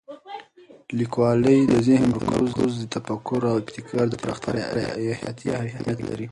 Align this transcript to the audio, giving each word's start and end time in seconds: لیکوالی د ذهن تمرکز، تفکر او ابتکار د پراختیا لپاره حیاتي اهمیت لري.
لیکوالی 0.97 1.59
د 1.71 1.75
ذهن 1.87 2.09
تمرکز، 2.21 2.73
تفکر 2.95 3.41
او 3.49 3.55
ابتکار 3.61 4.05
د 4.09 4.15
پراختیا 4.21 4.51
لپاره 4.59 4.81
حیاتي 5.21 5.47
اهمیت 5.59 5.99
لري. 6.07 6.27